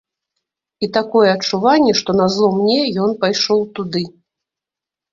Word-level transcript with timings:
І 0.87 0.89
такое 0.97 1.27
адчуванне, 1.35 1.93
што 2.01 2.17
назло 2.21 2.51
мне 2.59 2.81
ён 3.07 3.17
пайшоў 3.23 3.59
туды. 3.81 4.07